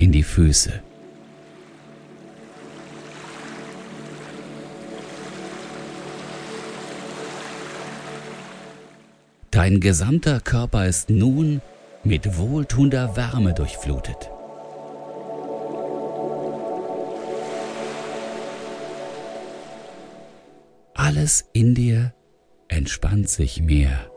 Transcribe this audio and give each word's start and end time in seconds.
in 0.00 0.10
die 0.10 0.24
Füße. 0.24 0.82
Dein 9.50 9.78
gesamter 9.80 10.40
Körper 10.40 10.86
ist 10.86 11.10
nun 11.10 11.60
mit 12.02 12.38
wohltuender 12.38 13.14
Wärme 13.14 13.52
durchflutet. 13.52 14.30
Alles 20.94 21.44
in 21.52 21.74
dir 21.74 22.14
entspannt 22.68 23.28
sich 23.28 23.60
mehr 23.60 24.10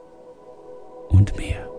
und 1.09 1.35
mehr. 1.35 1.72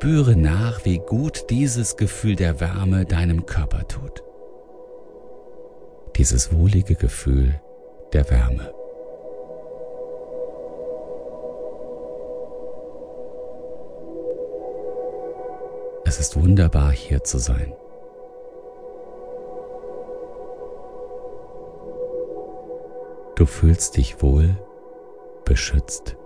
Spüre 0.00 0.34
nach, 0.34 0.86
wie 0.86 0.96
gut 0.96 1.50
dieses 1.50 1.98
Gefühl 1.98 2.34
der 2.34 2.58
Wärme 2.58 3.04
deinem 3.04 3.44
Körper 3.44 3.86
tut. 3.86 4.24
Dieses 6.16 6.54
wohlige 6.54 6.94
Gefühl 6.94 7.60
der 8.14 8.30
Wärme. 8.30 8.72
Es 16.06 16.18
ist 16.18 16.34
wunderbar 16.34 16.92
hier 16.92 17.22
zu 17.22 17.36
sein. 17.36 17.74
Du 23.34 23.44
fühlst 23.44 23.98
dich 23.98 24.22
wohl, 24.22 24.56
beschützt 25.44 26.16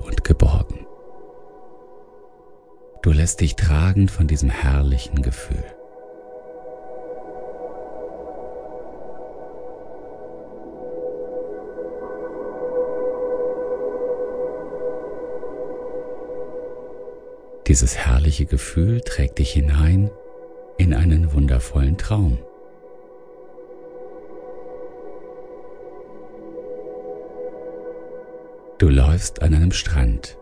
und 0.00 0.24
geborgen. 0.24 0.85
Du 3.06 3.12
lässt 3.12 3.40
dich 3.40 3.54
tragen 3.54 4.08
von 4.08 4.26
diesem 4.26 4.50
herrlichen 4.50 5.22
Gefühl. 5.22 5.62
Dieses 17.68 17.96
herrliche 17.96 18.44
Gefühl 18.44 19.00
trägt 19.02 19.38
dich 19.38 19.52
hinein 19.52 20.10
in 20.76 20.92
einen 20.92 21.32
wundervollen 21.32 21.96
Traum. 21.98 22.38
Du 28.78 28.88
läufst 28.88 29.42
an 29.42 29.54
einem 29.54 29.70
Strand. 29.70 30.36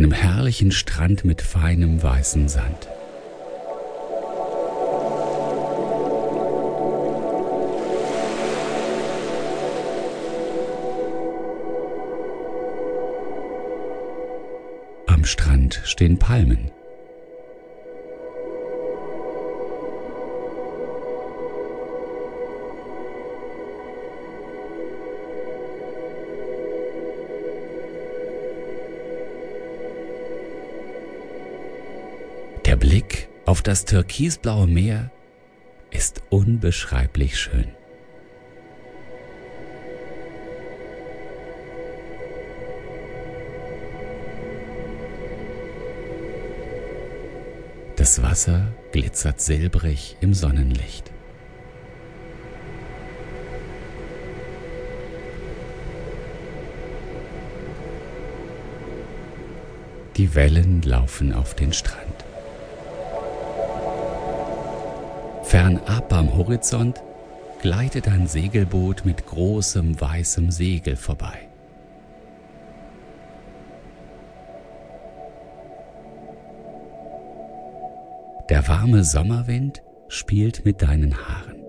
Einem 0.00 0.12
herrlichen 0.12 0.72
Strand 0.72 1.26
mit 1.26 1.42
feinem 1.42 2.02
weißem 2.02 2.48
Sand. 2.48 2.88
Am 15.06 15.26
Strand 15.26 15.82
stehen 15.84 16.18
Palmen. 16.18 16.70
Blick 32.80 33.28
auf 33.44 33.60
das 33.60 33.84
türkisblaue 33.84 34.66
Meer 34.66 35.12
ist 35.90 36.22
unbeschreiblich 36.30 37.38
schön. 37.38 37.68
Das 47.96 48.22
Wasser 48.22 48.72
glitzert 48.92 49.42
silbrig 49.42 50.16
im 50.22 50.32
Sonnenlicht. 50.32 51.12
Die 60.16 60.34
Wellen 60.34 60.80
laufen 60.80 61.34
auf 61.34 61.54
den 61.54 61.74
Strand. 61.74 62.19
Fernab 65.50 66.12
am 66.12 66.36
Horizont 66.36 67.02
gleitet 67.60 68.06
ein 68.06 68.28
Segelboot 68.28 69.04
mit 69.04 69.26
großem 69.26 70.00
weißem 70.00 70.52
Segel 70.52 70.94
vorbei. 70.94 71.48
Der 78.48 78.68
warme 78.68 79.02
Sommerwind 79.02 79.82
spielt 80.06 80.64
mit 80.64 80.82
deinen 80.82 81.16
Haaren. 81.16 81.64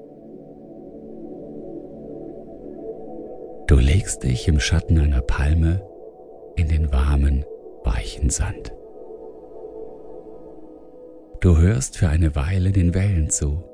Du 3.66 3.78
legst 3.78 4.22
dich 4.22 4.48
im 4.48 4.59
Schatten 4.59 5.00
einer 5.00 5.22
Palme 5.22 5.81
in 6.56 6.68
den 6.68 6.94
warmen, 6.94 7.46
weichen 7.84 8.30
Sand. 8.30 8.74
Du 11.40 11.58
hörst 11.58 11.98
für 11.98 12.09
eine 12.09 12.36
Weile 12.36 12.72
den 12.72 12.94
Wellen 12.94 13.31
zu 13.31 13.71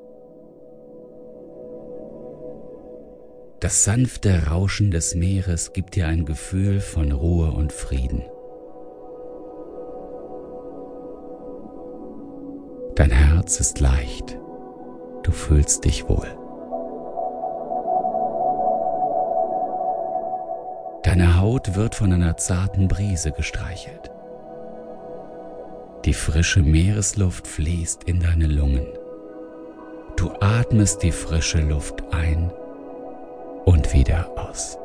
Das 3.60 3.82
sanfte 3.82 4.46
Rauschen 4.46 4.92
des 4.92 5.16
Meeres 5.16 5.72
gibt 5.72 5.96
dir 5.96 6.06
ein 6.06 6.24
Gefühl 6.24 6.80
von 6.80 7.10
Ruhe 7.10 7.50
und 7.50 7.72
Frieden. 7.72 8.22
Dein 12.94 13.10
Herz 13.10 13.58
ist 13.58 13.80
leicht, 13.80 14.38
du 15.24 15.32
fühlst 15.32 15.84
dich 15.84 16.08
wohl. 16.08 16.28
Deine 21.02 21.40
Haut 21.40 21.74
wird 21.74 21.96
von 21.96 22.12
einer 22.12 22.36
zarten 22.36 22.86
Brise 22.86 23.32
gestreichelt. 23.32 24.12
Die 26.04 26.14
frische 26.14 26.62
Meeresluft 26.62 27.48
fließt 27.48 28.04
in 28.04 28.20
deine 28.20 28.46
Lungen. 28.46 28.86
Du 30.14 30.30
atmest 30.40 31.02
die 31.02 31.12
frische 31.12 31.60
Luft 31.60 32.04
ein 32.12 32.52
wieder 33.92 34.30
aus. 34.36 34.78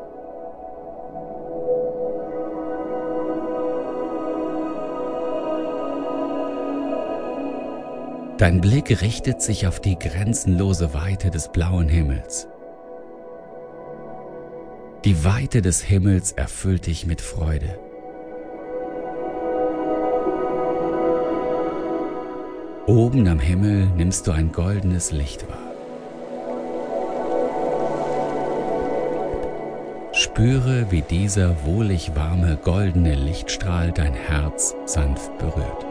Dein 8.37 8.61
Blick 8.61 9.01
richtet 9.01 9.41
sich 9.41 9.67
auf 9.67 9.79
die 9.79 9.97
grenzenlose 9.97 10.93
Weite 10.93 11.29
des 11.29 11.49
blauen 11.49 11.87
Himmels. 11.87 12.47
Die 15.05 15.23
Weite 15.23 15.61
des 15.61 15.81
Himmels 15.81 16.31
erfüllt 16.31 16.87
dich 16.87 17.05
mit 17.05 17.21
Freude. 17.21 17.77
Oben 22.85 23.27
am 23.27 23.39
Himmel 23.39 23.87
nimmst 23.95 24.27
du 24.27 24.31
ein 24.31 24.51
goldenes 24.51 25.11
Licht 25.11 25.47
wahr. 25.47 25.72
Spüre, 30.35 30.87
wie 30.89 31.03
dieser 31.03 31.63
wohlig 31.63 32.15
warme 32.15 32.57
goldene 32.57 33.13
Lichtstrahl 33.13 33.91
dein 33.91 34.15
Herz 34.15 34.73
sanft 34.87 35.37
berührt. 35.37 35.85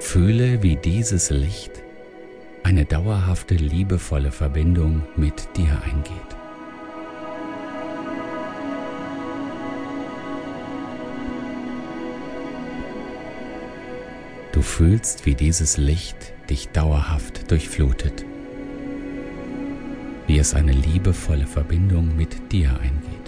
Fühle, 0.00 0.62
wie 0.62 0.76
dieses 0.76 1.28
Licht 1.28 1.72
eine 2.62 2.86
dauerhafte 2.86 3.54
liebevolle 3.54 4.32
Verbindung 4.32 5.02
mit 5.16 5.54
dir 5.58 5.82
eingeht. 5.84 6.41
Du 14.52 14.60
fühlst, 14.60 15.24
wie 15.24 15.34
dieses 15.34 15.78
Licht 15.78 16.34
dich 16.50 16.68
dauerhaft 16.68 17.50
durchflutet, 17.50 18.26
wie 20.26 20.38
es 20.38 20.52
eine 20.52 20.72
liebevolle 20.72 21.46
Verbindung 21.46 22.14
mit 22.16 22.52
dir 22.52 22.78
eingeht. 22.78 23.21